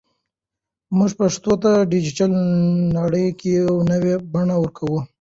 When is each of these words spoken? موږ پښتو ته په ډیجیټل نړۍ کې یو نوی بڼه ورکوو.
موږ 0.97 1.11
پښتو 1.19 1.53
ته 1.63 1.71
په 1.81 1.87
ډیجیټل 1.91 2.31
نړۍ 2.97 3.27
کې 3.39 3.49
یو 3.61 3.73
نوی 3.91 4.13
بڼه 4.33 4.55
ورکوو. 4.59 4.99